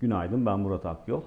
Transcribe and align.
Günaydın 0.00 0.46
ben 0.46 0.60
Murat 0.60 0.86
Akyol. 0.86 1.22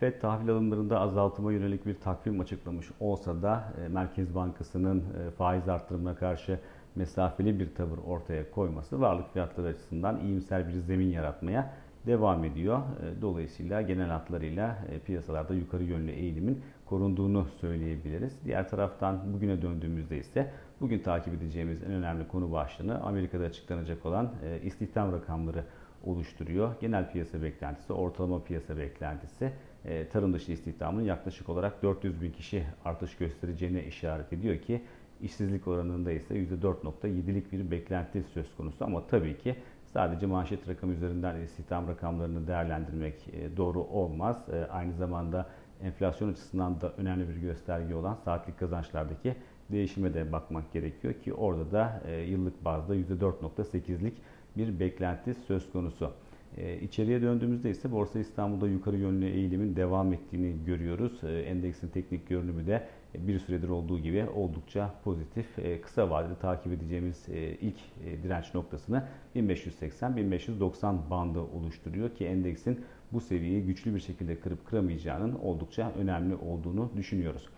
FED 0.00 0.20
tahvil 0.20 0.50
alımlarında 0.50 1.00
azaltıma 1.00 1.52
yönelik 1.52 1.86
bir 1.86 1.94
takvim 1.94 2.40
açıklamış 2.40 2.86
olsa 3.00 3.42
da 3.42 3.72
e, 3.84 3.88
Merkez 3.88 4.34
Bankası'nın 4.34 4.98
e, 4.98 5.30
faiz 5.30 5.68
arttırımına 5.68 6.16
karşı 6.16 6.58
mesafeli 6.94 7.60
bir 7.60 7.74
tavır 7.74 7.98
ortaya 8.06 8.50
koyması 8.50 9.00
varlık 9.00 9.32
fiyatları 9.32 9.66
açısından 9.66 10.20
iyimser 10.20 10.68
bir 10.68 10.72
zemin 10.72 11.06
yaratmaya 11.06 11.72
devam 12.06 12.44
ediyor. 12.44 12.78
E, 12.78 13.22
dolayısıyla 13.22 13.82
genel 13.82 14.08
hatlarıyla 14.08 14.78
piyasalarda 15.06 15.54
yukarı 15.54 15.84
yönlü 15.84 16.10
eğilimin 16.10 16.62
korunduğunu 16.86 17.46
söyleyebiliriz. 17.60 18.36
Diğer 18.44 18.68
taraftan 18.68 19.32
bugüne 19.32 19.62
döndüğümüzde 19.62 20.18
ise 20.18 20.50
bugün 20.80 20.98
takip 20.98 21.34
edeceğimiz 21.34 21.82
en 21.82 21.92
önemli 21.92 22.28
konu 22.28 22.52
başlığını 22.52 23.00
Amerika'da 23.00 23.44
açıklanacak 23.44 24.06
olan 24.06 24.30
istihdam 24.62 25.12
rakamları 25.12 25.64
oluşturuyor. 26.04 26.74
Genel 26.80 27.12
piyasa 27.12 27.42
beklentisi, 27.42 27.92
ortalama 27.92 28.44
piyasa 28.44 28.76
beklentisi 28.76 29.52
e, 29.84 30.08
tarım 30.08 30.34
dışı 30.34 30.52
istihdamın 30.52 31.02
yaklaşık 31.02 31.48
olarak 31.48 31.82
400 31.82 32.22
bin 32.22 32.32
kişi 32.32 32.64
artış 32.84 33.16
göstereceğine 33.16 33.84
işaret 33.84 34.32
ediyor 34.32 34.58
ki 34.58 34.82
işsizlik 35.20 35.68
oranında 35.68 36.12
ise 36.12 36.34
%4.7'lik 36.34 37.52
bir 37.52 37.70
beklenti 37.70 38.22
söz 38.22 38.56
konusu 38.56 38.84
ama 38.84 39.06
tabii 39.06 39.38
ki 39.38 39.56
sadece 39.84 40.26
manşet 40.26 40.68
rakam 40.68 40.92
üzerinden 40.92 41.40
istihdam 41.40 41.88
rakamlarını 41.88 42.46
değerlendirmek 42.46 43.28
e, 43.32 43.56
doğru 43.56 43.80
olmaz. 43.80 44.48
E, 44.52 44.64
aynı 44.70 44.92
zamanda 44.92 45.46
enflasyon 45.82 46.32
açısından 46.32 46.80
da 46.80 46.92
önemli 46.92 47.28
bir 47.28 47.36
gösterge 47.36 47.94
olan 47.94 48.14
saatlik 48.24 48.58
kazançlardaki 48.58 49.36
değişime 49.70 50.14
de 50.14 50.32
bakmak 50.32 50.72
gerekiyor 50.72 51.14
ki 51.14 51.34
orada 51.34 51.72
da 51.72 52.02
yıllık 52.10 52.64
bazda 52.64 52.96
%4.8'lik 52.96 54.14
bir 54.56 54.80
beklenti 54.80 55.34
söz 55.34 55.72
konusu. 55.72 56.12
E, 56.56 56.80
içeriye 56.80 57.22
döndüğümüzde 57.22 57.70
ise 57.70 57.92
Borsa 57.92 58.18
İstanbul'da 58.18 58.68
yukarı 58.68 58.96
yönlü 58.96 59.26
eğilimin 59.26 59.76
devam 59.76 60.12
ettiğini 60.12 60.64
görüyoruz. 60.66 61.24
E, 61.24 61.40
endeksin 61.40 61.88
teknik 61.88 62.28
görünümü 62.28 62.66
de 62.66 62.88
bir 63.14 63.38
süredir 63.38 63.68
olduğu 63.68 63.98
gibi 63.98 64.26
oldukça 64.34 64.94
pozitif. 65.04 65.58
E, 65.58 65.80
kısa 65.80 66.10
vadede 66.10 66.38
takip 66.38 66.72
edeceğimiz 66.72 67.28
e, 67.28 67.56
ilk 67.60 67.76
e, 68.06 68.22
direnç 68.22 68.54
noktasını 68.54 69.02
1580-1590 69.36 71.10
bandı 71.10 71.40
oluşturuyor 71.40 72.14
ki 72.14 72.24
endeksin 72.26 72.80
bu 73.12 73.20
seviyeyi 73.20 73.66
güçlü 73.66 73.94
bir 73.94 74.00
şekilde 74.00 74.40
kırıp 74.40 74.66
kıramayacağının 74.66 75.34
oldukça 75.34 75.92
önemli 75.98 76.36
olduğunu 76.36 76.90
düşünüyoruz. 76.96 77.48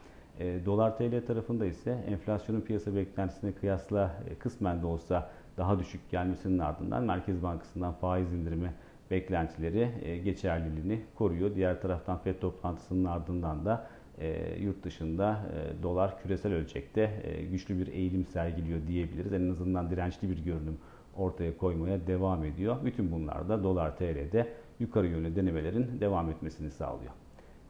E, 0.41 0.67
Dolar 0.67 0.99
TL 0.99 1.27
tarafında 1.27 1.67
ise 1.67 2.05
enflasyonun 2.09 2.61
piyasa 2.61 2.95
beklentisine 2.95 3.53
kıyasla 3.53 4.15
e, 4.31 4.35
kısmen 4.35 4.83
de 4.83 4.87
olsa 4.87 5.31
daha 5.57 5.79
düşük 5.79 6.11
gelmesinin 6.11 6.59
ardından 6.59 7.05
Merkez 7.05 7.43
Bankası'ndan 7.43 7.93
faiz 7.93 8.33
indirimi 8.33 8.73
beklentileri 9.11 9.91
e, 10.03 10.19
geçerliliğini 10.19 11.03
koruyor. 11.15 11.55
Diğer 11.55 11.81
taraftan 11.83 12.19
FED 12.19 12.41
toplantısının 12.41 13.05
ardından 13.05 13.65
da 13.65 13.87
e, 14.19 14.57
yurt 14.61 14.85
dışında 14.85 15.41
e, 15.55 15.83
dolar 15.83 16.23
küresel 16.23 16.53
ölçekte 16.53 17.11
güçlü 17.51 17.79
bir 17.79 17.87
eğilim 17.87 18.27
sergiliyor 18.27 18.87
diyebiliriz. 18.87 19.33
En 19.33 19.51
azından 19.51 19.91
dirençli 19.91 20.31
bir 20.31 20.45
görünüm 20.45 20.79
ortaya 21.17 21.57
koymaya 21.57 22.07
devam 22.07 22.45
ediyor. 22.45 22.77
Bütün 22.85 23.13
bunlar 23.13 23.49
da 23.49 23.63
dolar 23.63 23.97
TL'de 23.97 24.49
yukarı 24.79 25.07
yönlü 25.07 25.37
denemelerin 25.37 26.01
devam 26.01 26.31
etmesini 26.31 26.71
sağlıyor. 26.71 27.13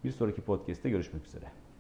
Bir 0.05 0.11
sonraki 0.11 0.41
podcast'te 0.41 0.91
görüşmek 0.91 1.27
üzere. 1.27 1.61